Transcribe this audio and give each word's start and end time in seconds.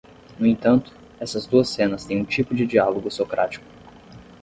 No 0.39 0.47
entanto, 0.47 0.91
essas 1.19 1.45
duas 1.45 1.69
cenas 1.69 2.03
têm 2.03 2.19
um 2.19 2.25
tipo 2.25 2.55
de 2.55 2.65
diálogo 2.65 3.11
socrático. 3.11 3.63